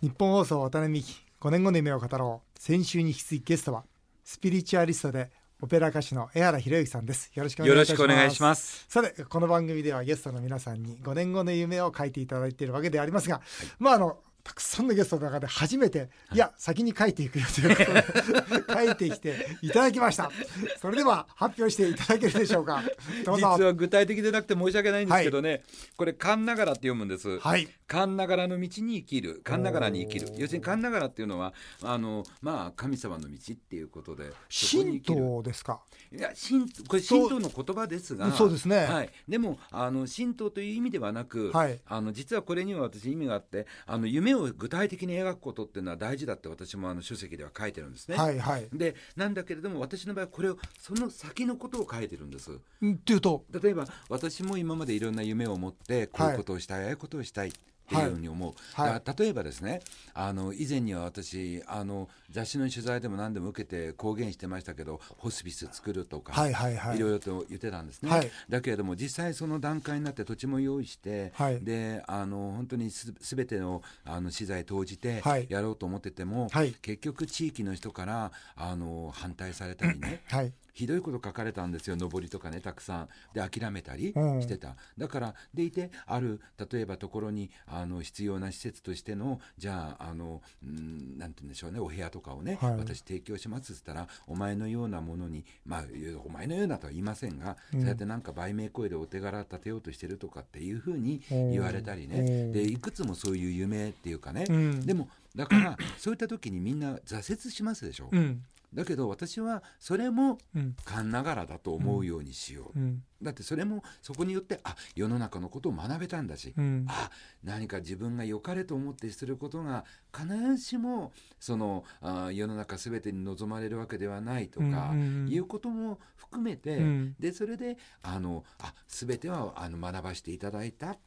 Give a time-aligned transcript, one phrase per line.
[0.00, 2.58] 日本放送渡辺美希5年後の夢を語ろう。
[2.60, 3.82] 先週に引き続きゲストは
[4.22, 7.32] スピリチュアリストでオペラ歌手の江原博之さんです。
[7.34, 7.90] よろしくお願いします。
[7.90, 8.86] よろしくお願いします。
[8.88, 13.40] さてこの番組ではゲストの皆さんに5年後の夢を書いていただいているわけでありますが、
[13.80, 20.30] まああのたくさんのゲストの中で初めて、い、や先に書いていくよということで 書いてきていただきました。
[20.80, 22.82] それでは発表していただけるでしょうか。
[23.26, 23.46] 実ぞ。
[23.46, 25.62] は具体的でなくて申し訳ないんですけどね、
[25.98, 27.38] これ「勘ながら」って読むんです。
[27.40, 27.68] はい。
[27.86, 29.42] 勘ながらの道に生きる。
[29.44, 30.32] 勘ながらに生きる。
[30.38, 31.52] 要するに勘ながらっていうのは
[31.82, 35.82] あのまあ神様の道っていうことで神道ですか？
[36.10, 38.78] いや神これ神道の言葉ですがそうですね。
[38.86, 41.78] はい、でもあの神道という意味ではなく、はい。
[41.86, 48.16] あの実はこれには私意味があってあの夢を具体的に描くことっていうのは大事だって私もあの書籍では書いてるんですね。
[48.16, 52.50] はいはいでなんだけれども私の場合はこれをその先のことを書いてるんです。
[52.50, 57.52] んっていうと例えば私も今までいろんな夢を持ってこういうことをしたい、ああいうことをしたい
[57.88, 59.18] っていうふうに思う、はい。
[59.18, 59.80] 例えばですね
[60.12, 66.98] あの以前には私あの雑誌の取材でも何でも受けて公言してましたけどホスピス作るとか、はいはいはい。
[66.98, 68.30] ろいろと言ってたんですね、はい。
[68.48, 71.60] だけれども実際その段階になって土地も用意して、はい。
[71.60, 75.46] であの本当にす全てのあの資材投じてはい。
[75.48, 76.72] やろうと思ってても、はい。
[76.82, 83.08] 結局地域の人からあの反対されたりね はいひどいこと書かれたんですよ上りとかねたくさん。
[83.34, 84.42] で諦めたりうん。
[84.42, 86.40] してた、だからでいてある
[86.70, 92.76] 例えばところにあの必要な施設としてのじゃああのうんなんて言うんでしょうねお部屋とかをね、はい。
[92.76, 95.84] 私提供しますっつったらお前のようなものにまあ
[96.24, 97.80] お前のようなとは言いませんが、うん。
[97.80, 101.50] そうやってなんか売名声でお手柄立てようとしてるとかっていうふうにうん。
[101.50, 102.20] 言われたりね。
[102.20, 102.52] うん。
[102.52, 104.86] でいくつもそういう夢っていうかね、うん。
[104.86, 110.76] でもだからそういった時にみんな挫折しますでしょ、うんだけど私はそれもうん。
[110.84, 113.02] 勘ながらだと思うようにしよう、うん。
[113.22, 116.86] だってそれもそこによってあ世の中のことを学べたんだし、うん。
[116.88, 117.10] あ
[117.42, 124.92] 何か自分が良かれと思ってすることが必ずしもそのあ世の中全てに望まれるわけではないとか、
[125.28, 127.16] いうことも含めて、うん。
[127.18, 130.98] でそれであのあ全てはあの学ばせていただいたっ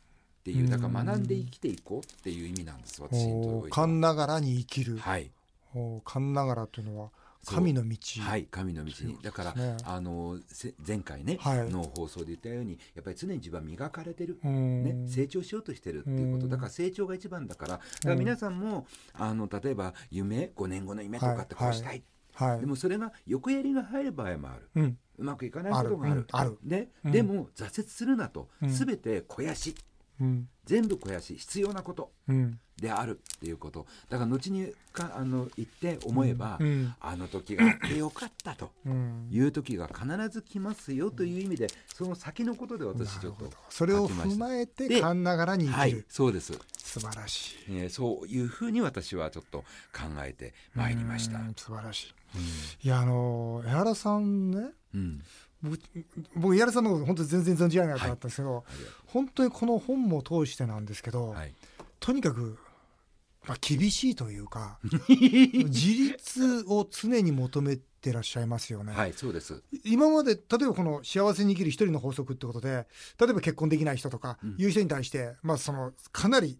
[0.43, 3.69] ていうだから学んで生きていこうっていう意味なんです私にとっては。
[3.69, 5.31] 勘ながらに生きる、はい。
[6.03, 7.11] 勘ながらというのは
[7.45, 7.97] 神の道。
[8.21, 8.91] はい神の道。
[9.05, 11.69] にだから、ねあのせ前回ね、はい。
[11.69, 14.83] の放送で言ったようにやっぱり常に自分は磨かれてる、うん。
[14.83, 16.45] ね、成長しようとしてるっていうこと。
[16.45, 16.51] うん。
[16.51, 17.71] だから成長が一番だから。
[17.71, 22.03] だから皆さんもあの例えば夢5年後の夢とかってこうしたい、
[22.33, 22.59] はい。
[22.59, 24.69] でもそれが横やりが入る場合もある。
[24.75, 24.97] うん。
[25.17, 26.27] うまくいかないことがある。
[26.31, 26.49] ある。
[26.49, 26.53] うん。
[26.53, 27.11] あるでうん。
[27.11, 28.69] でも挫折するなと、うん。
[28.69, 29.90] 全て肥やしうん
[30.65, 32.59] 全部肥やし必要なことうん。
[32.81, 33.85] であるっていうこと。
[34.09, 36.93] だから後にかあの言って思えば、うん。
[36.99, 38.71] あの時があってよかったと。
[38.85, 39.27] うん。
[39.31, 47.55] いう時が必ず来ますよという意味でその先のことで私ちょっとそれを踏まえてで勘ながらに生はいきる、そうです、素晴らしい。
[47.69, 49.59] えーそういうふうに私はちょっと
[49.93, 51.39] 考えてまいりました。
[51.39, 52.13] うん素晴らし
[52.83, 52.87] い。
[52.87, 55.21] いやあの江原さんねうん、
[55.63, 55.79] 僕
[56.35, 61.53] 僕江原さんのこと本当に全然存じ上げなかったんですけど、ありが本当にこの本も通してなんですけど、はい。
[61.99, 62.57] とにかく、
[63.47, 64.79] まあ、厳しいというか
[65.09, 68.93] 自立を常に求めてらっしゃいますよね。
[68.93, 69.61] はいそうです。
[69.83, 72.87] 今まで例えばこの幸せに生きる一人の法則ってことで
[73.19, 74.55] 例えば結婚できない人とかうん。
[74.57, 76.59] いう人に対して、まあそのかなり、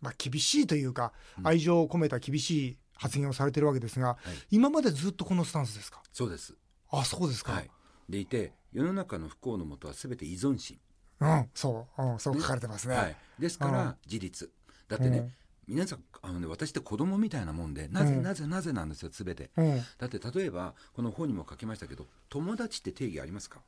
[0.00, 1.46] まあ、厳しいというか、うん。
[1.46, 4.16] 愛情を込めた厳しい発言をされてるわけですが、はい。
[4.50, 6.02] 今までずっとこのスタンスですか？
[6.12, 6.54] そうです。
[6.90, 7.70] あそうですか、はい
[8.12, 10.78] でいて世の中の不幸のもとは全て依存心、
[11.20, 12.94] うんそう、うん、そう書かれてますね。
[12.94, 13.72] はい、ですかうん。
[13.72, 14.50] ら自立。
[14.88, 15.30] だってね、
[15.66, 18.22] 皆さんあのね私って子供みたいなもんでなぜ、うん。
[18.22, 19.50] なぜなぜなんですよ全て。
[19.56, 19.82] うんうん。
[19.98, 23.60] だって例えばこの本にも書きましたけど友達って定義ありますか？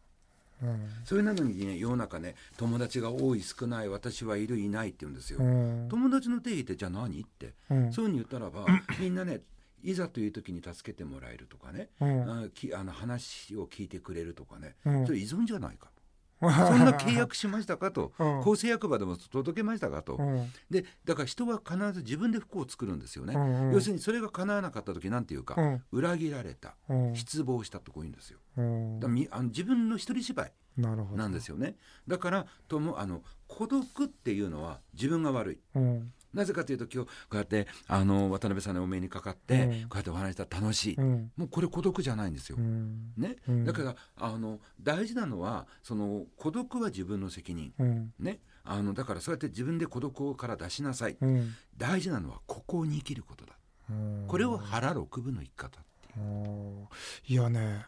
[0.63, 0.89] うん。
[1.05, 5.89] それなのにね世の中ね友達が多い少ない私はいるいないって言うんですよ、うん。
[5.89, 7.21] 友達の定義ってじゃあ何？
[7.21, 7.93] って、うん。
[7.93, 8.67] そういうふうに言ったらば、
[9.01, 9.41] みんなね
[9.85, 12.45] いざという時に助けてもらえるとかね、うん。
[12.45, 15.07] あきあの話を聞いてくれるとかね、うん。
[15.07, 15.91] それ依存じゃないか
[16.41, 18.41] そんな契約しましたかと、 うん。
[18.41, 20.51] 厚生役場でも届けましたかと、うん。
[20.71, 23.75] でだから人は必ず自分で不幸を作るんですよね、うんうん。
[23.75, 25.83] 要するにそれが叶わなかった時なんていうか、うん。
[25.93, 27.15] 裏切られた、うん。
[27.15, 28.39] 失望したとこういうんですよ。
[28.57, 29.01] うん。
[29.01, 31.77] だあの自分の一人芝居なんですよね。
[32.09, 35.61] だからともあの孤独っていうのは自分が悪い。
[35.75, 39.71] うんなぜかというと今日こうやってあの渡辺さんのお目にかかって、うん。
[39.83, 41.33] こうやってお話したら楽しい、うん。
[41.37, 43.13] もうこれ孤独じゃないんですよ、うん。
[43.17, 43.37] ね。
[43.49, 43.65] うん。
[43.65, 48.13] だからあの大事なのはその孤独は自分の責任、うん。
[48.19, 48.41] ね。
[48.65, 51.55] あのだからそうやって自分で孤独から出しなさい、うん。
[51.77, 53.55] 大事なのはここに生きることだ。
[53.91, 54.25] うん。
[54.27, 56.25] これを腹六分の生き方っていう。
[56.25, 56.89] うん。
[57.27, 57.87] いやね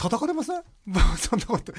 [0.00, 0.62] 叩かれません？
[1.18, 1.74] そんなこと。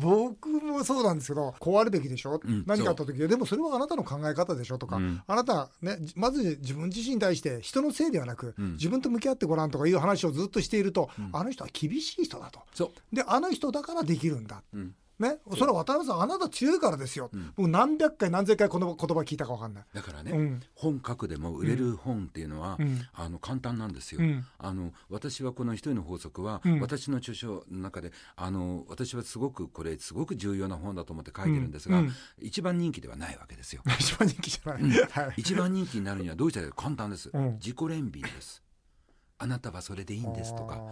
[0.00, 5.22] 僕もそうなんですけどこうあるべきでしょ、うん何かあった時でもそれはあなたの考え方でしょとか、うん。
[5.26, 8.72] あなたねまず自分自身に対して人のせいではなく、うん。
[8.72, 11.30] 自分と向き合ってごらんとかいう話をずっとしていると、うん。
[11.34, 12.60] あの人は厳しい人だと。
[12.72, 14.62] そう、であの人だからできるんだ。
[14.72, 17.52] うん、ね、それは渡辺さんあなた強いからですよ、うん。
[17.56, 20.62] 僕何百回何千回この言葉聞いたか分かんない、だからね、うん。
[20.74, 23.00] 本書くでも売れる本っていうのは、うん。
[23.14, 24.44] あの簡単なんですよ、うん。
[24.58, 26.80] あの私はこの一人の法則は、うん。
[26.80, 32.02] 私の著書の中であの私はすごくこれすごく重要な本だと思って書いてるんですが、
[32.38, 33.82] 一番人気ではないわけですよ。
[33.98, 34.90] 一番人気じゃない、うん。
[34.90, 37.54] はい、一番人気になるにはどうしたら簡単です、うん。
[37.54, 38.62] 自己憐憫です。
[39.38, 40.82] あなたはそれでいいんですとか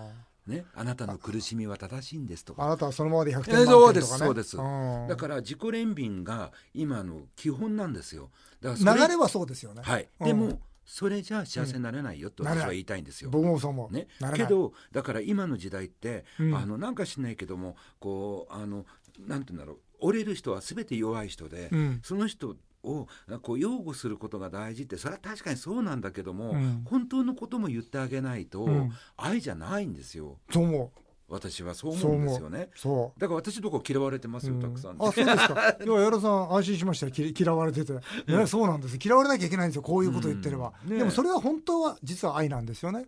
[0.47, 2.65] ねあなたの苦しみは正しいんですとか。
[2.65, 3.85] あなたはそのままで100え点満点とかね。
[3.85, 4.57] そうですそうです。
[4.59, 8.31] うんだから自己憐憫が今の基本なんですよ。
[8.61, 10.27] だからそ流れはそうですよね、はい、うん。
[10.27, 12.49] でもそれじゃ幸せになれないよとうん。
[12.51, 13.31] 私は言いたいんですよ。
[13.31, 14.07] 僕もそう思う、ね。
[14.35, 16.57] けどだから今の時代って、うん。
[16.57, 18.87] あのなんかしないけどもこうあの
[19.27, 19.79] なんて言うんだろう。
[20.01, 22.01] 折れる人は全て弱い人で、うん。
[22.03, 23.09] その人を
[23.43, 26.83] こう擁護することが大事ってそれは確かにそうなんだけども、うん。
[26.85, 28.93] 本当のことも言ってあげないと、うん。
[29.17, 30.39] 愛じゃないんですよ。
[30.51, 30.93] そう思
[31.27, 32.69] 私はそう思うんですよね。
[32.75, 33.21] うそう。
[33.21, 34.61] だから私どこ嫌われてますよ、うん。
[34.61, 35.77] たくさん、あそうですか。
[35.83, 37.07] いや矢田さん安心しました。
[37.07, 43.07] よき嫌われてて、ねそうなんです嫌われなきゃいけないんですよこういうこと言ってれば、でもそれは本当は実は愛なんですよね、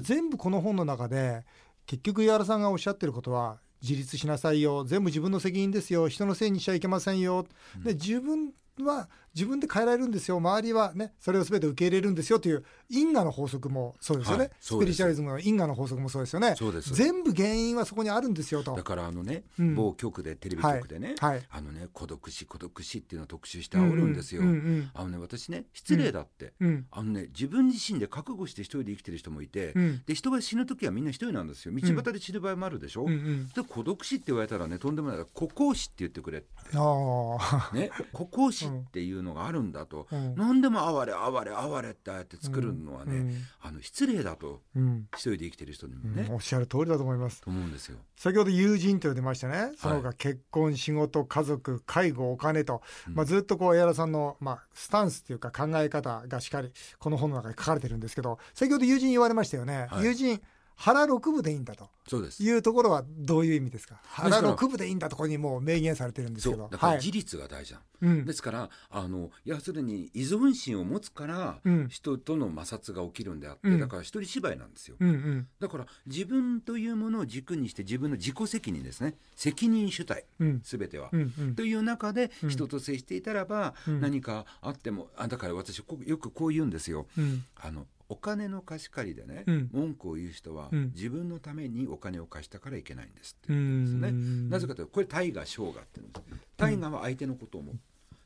[0.00, 1.44] 全部この本の中で
[1.86, 4.84] 結局矢原さんがおっしゃってることは自立しなさいよ。
[4.84, 6.08] 全部自分の責任ですよ。
[6.08, 7.46] 人のせいにしちゃいけませんよ、
[7.84, 8.52] で自分
[8.84, 10.38] は自分で変えられるんですよ。
[10.38, 16.54] 周りはねそれを全て受け入れるんですよという因果の法則もそうですよね、はいスピリチュアリズムの因果の法則もそうですよね。
[16.56, 16.94] そうです。
[16.94, 18.74] 全部原因はそこにあるんですよと。
[18.74, 19.74] だからあのね、うん。
[19.74, 26.68] 某局でテレビ局でね、はいあのね孤独死孤独死っていうのを特集して煽るんですよ、うんうんあのね私ね失礼だって、うん。
[26.68, 30.02] うんあのね自分自身で覚悟して一人で生きてる人もいて、うん。
[30.06, 31.74] で人が死ぬ時はみんな一人なんですよ。
[31.74, 33.48] 道端で死ぬ場合もあるでしょ、うんうん。
[33.48, 36.44] で孤独死って言われたらねとんでもない孤高死って言ってくれ
[36.74, 40.34] ああね孤高死っていうのがあるんだと、うん。
[40.36, 43.36] 何でも哀れ哀れ哀れってああやって作るのはね、うん。
[43.60, 45.08] あの失礼だとうん。
[45.14, 46.34] 一人で生きてる人にもね、うん。
[46.36, 47.40] おっしゃる通りだと思います。
[47.42, 47.98] と思うんですよ。
[48.16, 49.72] 先ほど友人と出ましたね。
[49.76, 53.14] その他結婚仕事家族介護お金と、うん。
[53.14, 60.04] まあ、ずっとこう江原さんの、まあ、スタンスっていうか考え方がしっかりこの本の中に書かれてるんですけど先ほど友人言われましたよね、はい。
[60.04, 60.40] 友人
[60.76, 61.88] 腹六分でいいんだと。
[62.06, 62.42] そうです。
[62.42, 63.98] いうところはどういう意味ですか？
[64.04, 66.62] 腹六分でいいんだところにもう明言されてるんですけど。
[66.62, 68.24] はいだから自立が大事なの、うん。
[68.26, 71.88] ですからあの要するに依存心を持つから、うん。
[71.88, 73.80] 人との摩擦が起きるんであって、うん。
[73.80, 75.48] だから一人芝居なんですよ、うんうん。
[75.58, 79.16] だから自分というものを軸にして自分の自己責任ですね。
[79.34, 80.60] 責任主体うん。
[80.62, 81.54] 全ては、うんうん。
[81.54, 82.50] という中でうん。
[82.50, 84.00] 人と接していたらば、うん。
[84.00, 87.06] 何かあってもあだから私こよくこう言うんですよ。
[87.16, 87.44] うん。
[87.56, 89.70] あのお金の貸し借りでね、うん。
[89.72, 90.92] 文句を言う人は、うん。
[90.94, 94.10] 自分のためにお金を貸したからいけないんですってう言うんですね。
[94.10, 94.48] ん。
[94.50, 96.40] なぜかというとこれ大河小河って言うんです。
[96.56, 97.74] 大河は相手のことを思う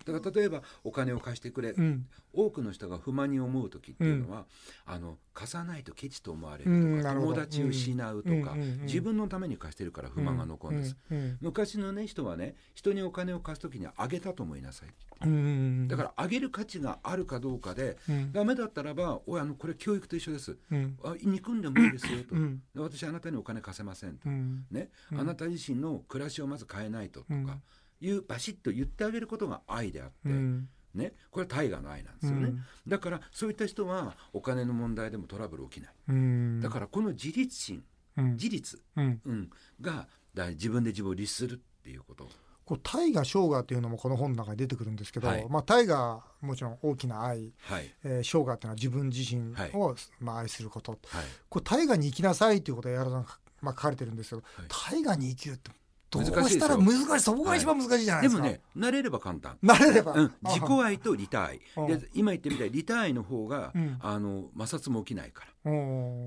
[0.04, 2.06] だから例えばお金を貸してくれ、うん。
[2.32, 4.46] 多くの人が不満に思う時っていうのは、
[4.86, 7.32] あの貸さないとケチと思われうんるとか、なるほど。
[7.34, 8.60] 友達を失うとか、うんうんうん。
[8.62, 14.88] うん自分のために貸してるから不満が残るんです、うんうん昔のね人はね人にお金を貸す時にはあげたと思いなさい
[15.26, 15.34] うんう
[15.84, 18.32] んだからあげる価値があるかどうかで、うん。
[18.32, 20.56] ダメだったらばおいあのこれ教育と一緒です。
[20.70, 20.98] うん。
[21.04, 22.34] あ憎んでもいいですよと、
[22.74, 24.66] 私あなたにお金貸せませんと、うん。
[24.70, 25.20] ね、うん。
[25.20, 27.62] あなた自身の暮らしをまず変えないととか、うん
[28.00, 30.68] いうバシッと言ってあげることが愛であって、うん。
[30.94, 32.64] ね、これは大河の愛なんですよね、うん。
[32.88, 36.60] だからそういった人はお金の問題でもトラブル起きない、うん。
[36.60, 37.84] だからこの自立心
[38.16, 38.32] うん。
[38.32, 39.20] 自立、うん。
[39.24, 42.28] うん、がだ自分で自分を律するっていうこと。
[42.64, 45.46] こう大河生涯っていうのもこの本の中に出てくるんですけど、はい。
[45.48, 47.94] まあ大河もちろん大きな愛、はい。
[48.04, 50.92] えー、生涯っていうのは自分自身を、まあ、愛すること。
[50.92, 51.00] はい。
[51.48, 54.66] これ大河に生きなさいということを矢原さんが、まあ、書かれてるんですけど、はい。
[54.68, 55.70] 大河に生きるって
[56.10, 57.20] どう難したら難しい。
[57.20, 59.56] そこが一番難しいじゃないでか、ですもね慣れれば簡単。
[59.62, 61.86] 慣れれば、うん、あ自己愛と利他愛うん。
[61.86, 63.96] で今言ってみたい利他愛の方が、うん。
[64.00, 65.72] あの摩擦も起きないから。
[65.72, 65.74] う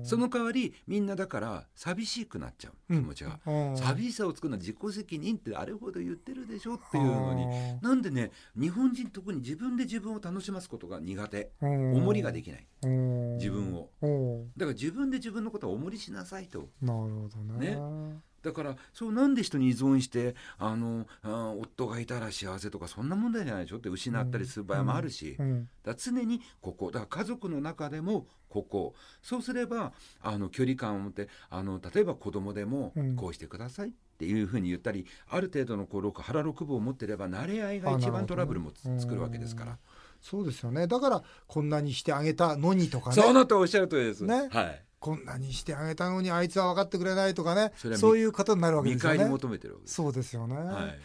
[0.04, 3.76] その代わりみんなだから寂しくなっちゃう気持ちが、うん。
[3.76, 7.80] 寂しさを作るのは自己責任ってあれほど言ってるでしょっていうのにうん。
[7.82, 11.50] なんでね日本人特に自分で自分を楽しますことが苦手。
[11.60, 11.96] うん。
[11.96, 12.66] 重りができない。
[12.84, 13.36] うん。
[13.36, 13.90] 自分を。
[14.00, 14.48] うん。
[14.56, 16.70] だから自分で自分のことを重りしなさいと。
[16.80, 17.76] なるほどね。
[17.76, 28.94] ねだからそうなんで人に依存してあのあ夫がいたら幸せとかそんな問題じゃないでしょって失ったりする場合もあるし、うんだから常にここだから家族の中でもここ。
[29.22, 33.16] そうすればあの距離感を持ってあの例えば子供でもうん。
[33.16, 39.78] こうしてくださいっていうふうに言ったり、ある程度のこう六腹六分を持ってれば慣れ合いが一番トラブルもつ作るわけですから。
[40.20, 40.86] そうですよね。
[40.86, 43.16] だからこんなにしてあげたのにとかね。
[43.16, 44.24] そうなっておっしゃるとりです。
[44.24, 44.48] ね。
[44.50, 44.83] はい。
[45.04, 47.72] こんなにしてあげたのにあいつは分かってくれないとかね。
[47.98, 49.18] そういう方になるわけ見ですよね。
[49.18, 49.96] 返り求めてるわけです。
[49.96, 50.98] そうですよね、はい。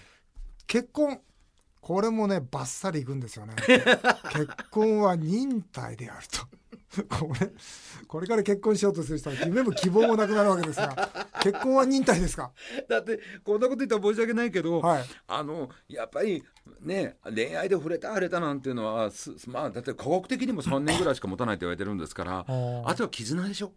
[0.68, 1.20] 結婚
[1.82, 3.56] これもねバッサリいくんですよね。
[4.32, 6.48] 結婚は忍耐であると。
[7.10, 7.52] これ
[8.08, 12.54] これから結婚しようとする人は夢も希望もなくなるわけですが結婚は忍耐ですか？
[12.88, 15.04] だってこんなこと言ったら申し訳ないけど、はい。
[15.28, 16.42] あのやっぱり
[16.80, 22.88] ね恋愛で触れた触れたなんていうのはすまあだって科学的にも3年ぐらいしか持たないと言われてるんですから ー。
[22.88, 23.68] あとは絆でしょ。
[23.68, 23.74] うん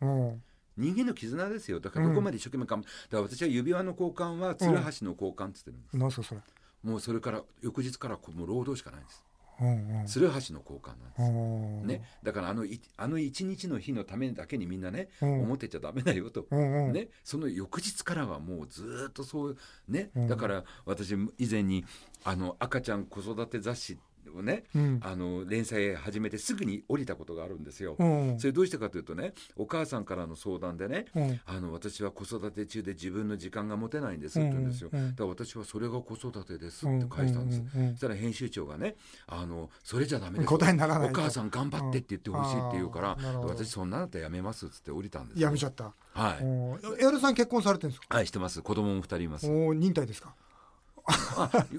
[0.00, 1.80] 人間の絆ですよ。
[1.80, 6.40] だからどこまで一生懸命かも、だから私は指輪の交換は鶴橋の交換っつってるんです、何すかそれ？
[6.82, 9.24] もうそれから翌日からもう労働しかないんです。
[9.60, 10.06] うんうん。
[10.06, 15.42] 鶴橋の交換なんです、うんね、だからあのいあの一日の日のためだけにみんなね、うん。
[15.42, 19.56] 思ってちゃダメだよと、ね、その翌日からはもうずーっとそう
[19.88, 20.28] ね、うん。
[20.28, 21.84] だから私以前に
[22.24, 23.98] あの赤ちゃん子育て雑誌
[24.36, 25.00] をね、うん。
[25.02, 27.96] あの連載始めてすぐに降りたことがあるんですよ。
[27.98, 28.38] うん。
[28.38, 31.40] それどうしてかというとねお母さんからの相談でね、うん。
[31.44, 37.62] あの私は子育て中で自分の時間が持てないんですって言うんですよ、だから私はそれが子育てですって返したんです、
[37.92, 40.48] そしたら編集長がねあのそれじゃダメです。
[40.48, 41.20] 答えにならないと。
[41.20, 44.94] お母さん頑張ってって言ってほしいって言うから、私そんなだったらやめますっつって。
[44.94, 45.92] 降りたんですよやめちゃった。
[46.12, 48.16] はい、エアロさん結婚されてるんですか？
[48.16, 48.62] はいしてます。
[48.62, 49.50] 子供も二人います。
[49.50, 50.34] おー忍耐ですか？
[50.36, 50.43] あ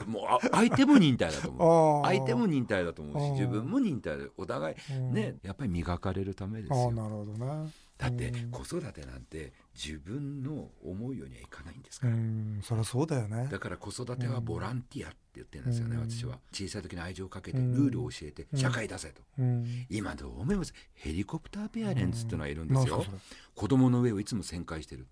[0.05, 2.05] もうあ相手も忍耐だと思う。
[2.05, 5.13] 相手も忍耐だと思うし自分も忍耐でお互いうん。
[5.13, 6.91] ねやっぱり磨かれるためですよ。
[6.91, 7.71] なるほどね。
[7.97, 8.51] だってうん。
[8.51, 12.13] 子育てなんて自分の思うようにはいかないんですうから。
[12.13, 12.59] ん。
[12.61, 13.47] そりゃそうだよね。
[13.51, 16.09] だから子育てはボランティアって言ってるんですよね、うん。
[16.09, 16.39] 私は。
[16.51, 17.73] 小さい時に愛情をかけてうん。
[17.73, 18.59] ルールを教えてうん。
[18.59, 19.65] 社会出せと、うん。
[19.89, 20.73] 今どう思います？
[20.93, 23.03] ヘリコプターペアレンツっていうのがいるんですよ、
[23.55, 25.07] 子供の上をいつも旋回してる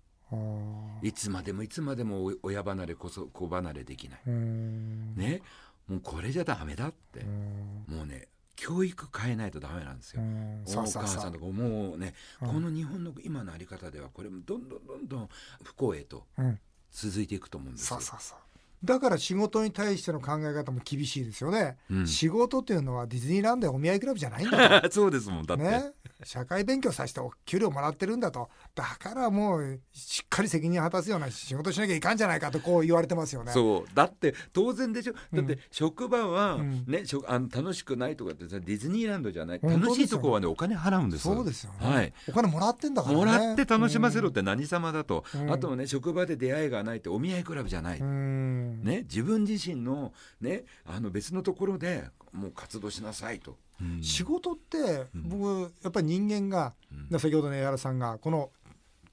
[1.02, 4.20] いつまでもいつまでも親離れこそ子離れできない。
[4.26, 5.42] ね。
[5.88, 7.20] もうこれじゃダメだって。
[7.20, 7.84] う、ん。
[7.88, 10.62] もうね教育変えないとダメなんですよ、うん。
[10.66, 12.48] お母さんとかもうね、うん。
[12.48, 15.28] この日本の今のあり方ではこれもどんどんどんどん
[15.62, 16.58] 不幸へとうん。
[16.90, 18.00] 続いていくと思うんですよ。
[18.00, 18.38] そうそうそう
[18.84, 22.06] だから仕事に対しての考え方も厳しいですよね、うん。
[22.06, 25.92] 仕事っていうのはディズニーランドやお見合いクラブじゃないんだとそうですもんだって、ね。
[26.22, 28.48] 社会勉強させてお給料もらってるんだと。
[28.74, 33.52] だからもうしっかり責任を果たすような仕事しなきゃいかんじゃないかとこう言われてますよね。
[33.52, 33.94] そう。
[33.94, 35.14] だって当然でしょ。
[35.32, 36.84] だって職場は、うん。
[36.86, 39.58] ねしょあの楽しくないとかってさディズニーランドじゃない。
[39.60, 42.12] 本当ですよ楽しいとこはねお金払うんですそうですよね、はい。
[42.28, 43.20] お金もらってんだからね。
[43.20, 45.52] もらって楽しませろって何様だと、うん。
[45.52, 54.02] あとはね職場で出会いがないってお見合いクラブじゃない、うんね、自分自身の,、ね、あの別のところでもう活動しなさいと、うん。
[54.02, 55.28] 仕事ってうん。
[55.28, 56.74] 僕やっぱり人間が、
[57.10, 57.20] うん。
[57.20, 58.50] 先ほどの江原さんがこの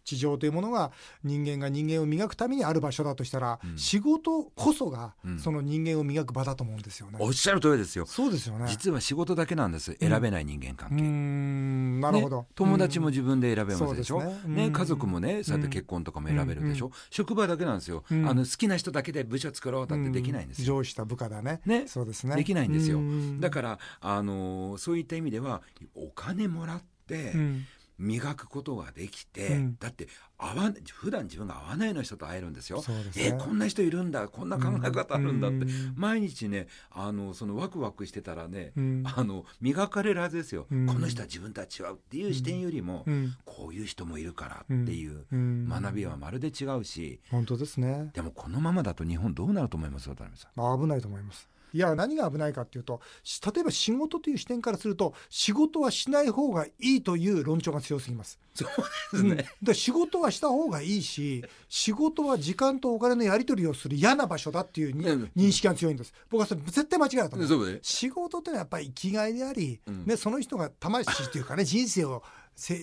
[0.03, 0.91] 地上というものが
[1.23, 3.77] 人間が人間を磨くためにある場所だとしたら、うん。
[3.77, 5.39] 仕事こそがうん。
[5.39, 7.17] その人間を磨く場だと思うんですよね。
[7.19, 8.05] おっしゃる通りですよ。
[8.05, 8.65] そうですよね。
[8.67, 11.99] 実は仕事だけなんです選べない人間関係、ん。
[11.99, 14.25] なるほど、ね友達も自分で選べますでしょ、ね。
[14.47, 14.73] ねうん。
[14.73, 18.27] 家族もねそうやって結婚とかも選べるでしょ、職場だけなんですよ、うん。
[18.27, 21.61] あの好きな人だけで部署作ろうだってできないんですよ、上司と部下だね。
[21.65, 21.87] ね。
[21.87, 22.35] そうですね。
[22.35, 22.99] できないんですよ。
[22.99, 23.39] うん。
[23.39, 25.61] だから、あのーそういった意味では
[25.95, 27.65] お金もらってうん
[27.97, 29.77] 磨くことができて、うん。
[29.79, 30.07] だって
[30.37, 32.81] 会わ普段自分が会わないような人と会えるんですよ。
[32.81, 32.97] すね。
[33.15, 35.93] えこんな人いるんだこんな考え方あるんだって、うん。
[35.95, 39.03] 毎日ねあのそのワクワクしてたらね、うん。
[39.05, 40.85] あの磨かれるはずですよ、うん。
[40.87, 43.35] この人は自分とは違うっていう視点よりも、うん。
[43.45, 45.69] こういう人もいるからっていううん。
[45.69, 48.09] 学びはまるで違うし、本当ですね。
[48.13, 50.79] でもこのままだと日本どうなると思います渡辺さん？
[50.81, 51.47] 危ないと思います。
[51.73, 58.39] いや何が危ないかっていうとし例えば仕事という視点からすると仕事はしない方がいいという論調が強すぎます。
[58.53, 58.65] そ
[59.13, 66.13] ううん、だから仕事はした方がいいし仕事は時間とお金のやり取りをする嫌な場所だっていう認識が強いんです。
[66.29, 67.79] 僕はそれ絶対間違いだと思う。
[67.81, 70.05] 仕事ってのはやっぱり生きがいであり、うん。
[70.05, 72.23] ね、その人が魂というかね人生を
[72.55, 72.75] せ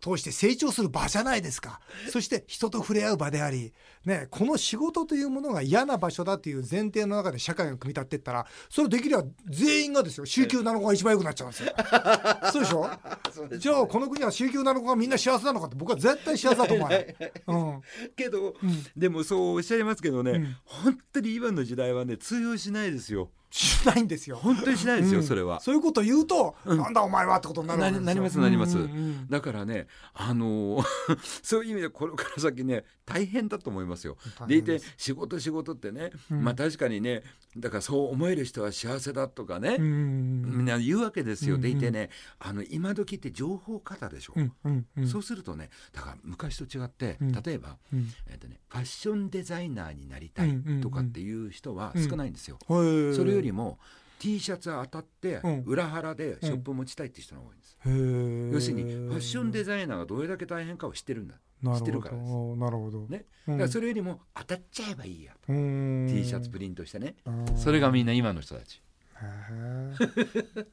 [0.00, 1.80] 通して成長する場じゃないですか。
[2.10, 3.72] そして人と触れ合う場であり、
[4.04, 10.26] ね、この仕事というものが嫌な場所だっていう前提の中で社会が組み立っていったらそれできれば全員がですよ。
[10.26, 11.72] 週休7日が一番良くなっちゃうんですよ。
[12.52, 12.90] そうでしょ？
[13.32, 15.66] そうじゃあこの国は週休7日がみんな幸せなのか？
[15.66, 17.16] って僕は絶対幸せだと思わない。
[17.48, 17.80] うん。
[18.14, 18.84] けど、うん。
[18.96, 20.56] でもそうおっしゃいますけどね、うん。
[20.64, 24.36] 本当に今の時代はね通用しないですよしないんですよ。
[24.36, 25.26] 本当にしないですよ、うん。
[25.26, 25.60] それは。
[25.60, 26.78] そういうこと言うと、うん。
[26.78, 28.76] なんだお前はってことになるななりますなります。
[28.76, 29.28] うんうんうん。
[29.28, 30.86] だからね、あのー
[31.42, 34.16] そういう意味でこれから先ね大変だと思いますよ。
[34.48, 36.42] でいて仕事仕事ってね、うん。
[36.44, 37.22] まあ確かにね
[37.56, 41.54] だからそう思える人は幸せだとかね、うんみんな言うわけですよ。
[41.54, 44.34] うんでいてねあの今時って情報過多でしょ？
[44.36, 45.08] うんうんうん。
[45.08, 47.32] そうするとねだから昔と違って、うん。
[47.32, 48.08] 例えば、うん。
[48.28, 52.58] えっとね、ファッションデザイナーになりたいとかっていう人は少ないんですよ。
[52.66, 53.78] はいそれよりも
[54.18, 55.62] T シャツ当たってうん。
[55.66, 58.52] 裏腹でショップ持ちたいって人が多いんです、へー。
[58.52, 61.36] 要するにファッションデザイナーがどれだけ大変かを知ってるんだ。
[61.64, 62.30] 知ってなるからです。
[62.30, 63.54] どなるほど、ね、うん。
[63.58, 66.06] だからそれよりも当たっちゃえばいいやと、うん。
[66.08, 67.16] T シャツプリントしてね。
[67.24, 68.82] うんそれがみんな今の人たち。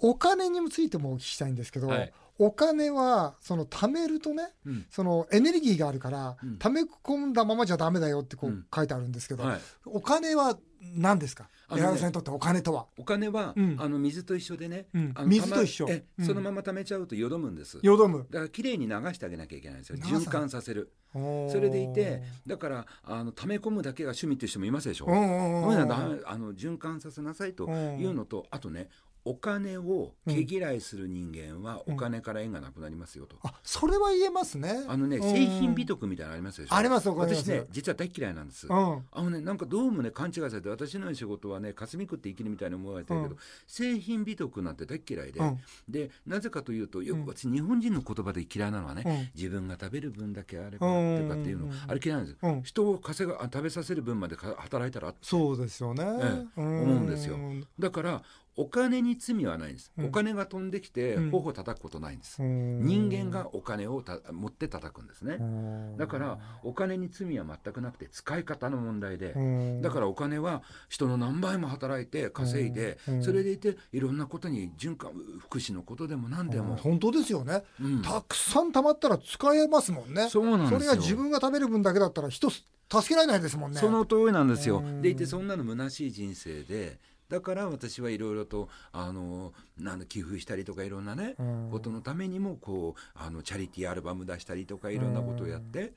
[0.00, 2.12] お金についてもお聞きしたいんですけど、はい。
[2.38, 4.86] お金はその貯めるとねうん。
[4.90, 6.56] そのエネルギーがあるから、うん。
[6.58, 8.66] 貯め込んだままじゃダメだよってこううん。
[8.74, 11.48] 書いてあるんですけど、はい、お金は何ですか？
[11.70, 13.76] 江原さんにとってお金とは、お金は、うん。
[13.78, 14.86] あの水と一緒でね、
[15.26, 15.86] 水と一緒？
[15.90, 16.26] えうん。
[16.26, 18.26] そのまま貯めちゃうとよどむんです、よどむ。
[18.30, 19.98] だからきれいに流してあげなきゃいけないんですよ。
[19.98, 20.92] 循環させる。
[21.12, 28.88] そそれでいてだからあの溜め込むだけが趣味っていう人もいますでしょ、うあの循環させなさいというのと、あとね
[29.28, 34.84] お金を毛嫌いする人間はお金から縁がなくなりますよと、あそれは言えますね。
[34.88, 35.22] あのね、うん。
[35.22, 36.74] 製品美徳みたいなのありますでしょ？
[36.74, 39.04] あります私ね実は大嫌いなんです、うん。
[39.12, 43.40] あのねなんかどうもね勘違いされて私の仕事はね霞食って生きるみたいに思われてるけど、うん。
[43.66, 45.58] 製品美徳なんて大嫌いで、うん。
[45.88, 47.24] でなぜかというとようん。
[47.24, 49.28] く私日本人の言葉で嫌いなのはね、うん。
[49.34, 51.72] 自分が食べる分だけあればうんとかっていうの、うん。
[51.86, 52.62] あれ嫌いなんですよ、うん。
[52.62, 57.36] 人を稼があ食べさせる分までか働いたらそうですよね、ええ思うんですよ。
[57.78, 58.22] だから
[58.58, 60.06] お金に罪はないんです、うん。
[60.06, 61.30] お金が飛んできてうん。
[61.30, 62.84] 頬を叩くことないんです、うん。
[62.84, 65.96] 人間がお金をた持って叩くんですね、うん。
[65.96, 69.80] だからお金に罪は全くなくて使い方の問題で、うん。
[69.80, 73.22] だからお金は人の何倍も働いて稼いで、うん。
[73.22, 78.02] それでいていろんなことに循環福祉のことでも何でも、うん本当ですよね、うん。
[78.02, 80.28] たくさん貯まったら使えますもんね。
[80.28, 80.78] そうなんですよ。
[80.80, 82.64] れが自分が食べる分だけだったら人助
[83.06, 83.78] けられないですもんね。
[83.78, 84.78] その通りなんですよ。
[84.78, 85.02] うん。
[85.02, 86.98] でいてそんなの虚しい人生で
[87.28, 91.68] だから私はいろいろとあのなんだ寄付したりとかいろんなね、うん。
[91.70, 95.92] ことのためにもこうあのチャリティーアルバム出したりとかいろんなことをやって、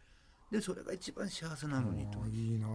[0.52, 2.20] でそれが一番幸せなのにと。
[2.28, 2.68] いいな。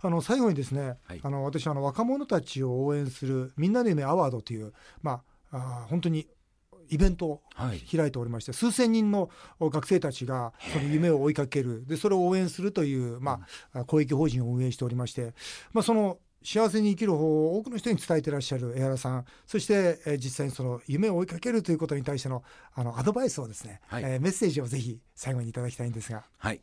[0.00, 1.20] あの最後にですね、はい。
[1.22, 4.72] あの私あの若者たちを応援するみんなの夢アワードという
[5.02, 6.26] まああー本当に
[6.88, 7.80] イベントをはい。
[7.80, 11.86] 開いておりまして、数千人の学生たちがその夢を追いかける。
[11.86, 13.40] でそれを応援するという、ま
[13.74, 15.34] あ、公益法人を運営しておりまして、
[15.72, 19.24] まあ、その幸せに生きる方を多くの人に伝えてらっしゃる江原さん。
[19.46, 24.02] そして、えー実際にその夢を追いかけるということに対してのあのアドバイスをですね、はい。
[24.04, 26.24] えーメッセージをぜひ最後にいただきたいんですが。
[26.38, 26.60] はい。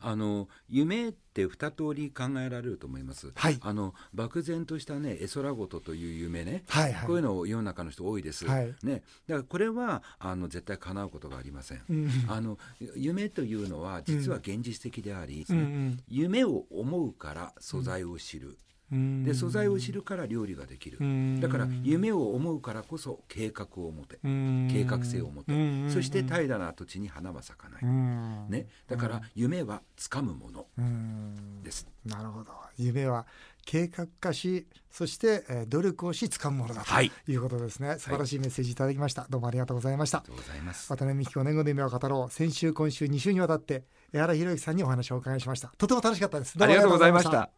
[0.00, 3.32] あの夢って二通り考えられると思います。
[3.34, 3.58] はい。
[3.60, 7.06] あの漠然としたね絵空事という夢ね、はいはい。
[7.06, 8.46] こういうのを世の中の人多いです。
[8.46, 8.74] はい。
[8.82, 11.82] ね、だからこれはあの絶対叶うことがありません。
[11.90, 12.58] うんあの
[12.96, 16.00] 夢というのは実は現実的であり、うんうん。
[16.08, 18.56] 夢を思うから素材を知る、うん
[18.90, 21.40] で素材を知るから料理ができる、うん。
[21.40, 24.68] だから夢を思うからこそ計画を持て、うん。
[24.72, 25.90] 計画性を持て、うん。
[25.90, 28.46] そして平らな土地に花は咲かない、うん。
[28.48, 30.66] ね、だから夢は掴むもの。
[30.78, 31.62] うん。
[31.62, 31.86] です。
[32.04, 32.52] なるほど。
[32.78, 33.26] 夢は
[33.66, 37.12] 計画化しそして、えー努力をし掴むものだとはい。
[37.28, 39.26] いうことですね、素晴らしいメッセージいただきました。
[39.28, 40.18] どうもありがとうございました。
[40.18, 40.88] ありがとうございます。
[40.90, 42.32] 渡辺美希子年後の夢を語ろう。
[42.32, 45.68] 先週今週2週にわたって江原博之さんにお話をお伺いしました。
[45.76, 46.56] とても楽しかったです。
[46.58, 47.57] ありがとうございました。